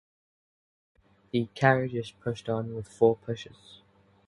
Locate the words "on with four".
2.49-3.17